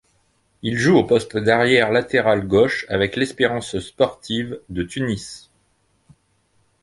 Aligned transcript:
Il 0.63 0.77
joue 0.79 0.97
au 0.97 1.03
poste 1.03 1.37
d'arrière 1.37 1.91
latéral 1.91 2.47
gauche 2.47 2.87
avec 2.89 3.15
l'Espérance 3.15 3.77
sportive 3.77 4.59
de 4.67 4.81
Tunis. 4.81 5.51